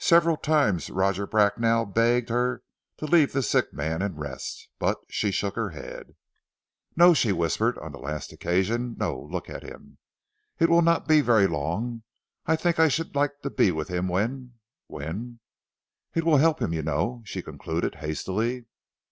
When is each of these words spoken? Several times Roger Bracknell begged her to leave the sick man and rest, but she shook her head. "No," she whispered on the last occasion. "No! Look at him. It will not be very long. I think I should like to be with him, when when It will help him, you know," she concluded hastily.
Several 0.00 0.38
times 0.38 0.88
Roger 0.88 1.26
Bracknell 1.26 1.84
begged 1.84 2.30
her 2.30 2.62
to 2.96 3.04
leave 3.04 3.34
the 3.34 3.42
sick 3.42 3.70
man 3.70 4.00
and 4.00 4.18
rest, 4.18 4.66
but 4.78 4.96
she 5.10 5.30
shook 5.30 5.56
her 5.56 5.72
head. 5.72 6.14
"No," 6.96 7.12
she 7.12 7.32
whispered 7.32 7.76
on 7.80 7.92
the 7.92 7.98
last 7.98 8.32
occasion. 8.32 8.96
"No! 8.98 9.20
Look 9.20 9.50
at 9.50 9.62
him. 9.62 9.98
It 10.58 10.70
will 10.70 10.80
not 10.80 11.06
be 11.06 11.20
very 11.20 11.46
long. 11.46 12.02
I 12.46 12.56
think 12.56 12.80
I 12.80 12.88
should 12.88 13.14
like 13.14 13.42
to 13.42 13.50
be 13.50 13.70
with 13.70 13.88
him, 13.88 14.08
when 14.08 14.54
when 14.86 15.38
It 16.14 16.24
will 16.24 16.38
help 16.38 16.62
him, 16.62 16.72
you 16.72 16.82
know," 16.82 17.20
she 17.26 17.42
concluded 17.42 17.96
hastily. 17.96 18.64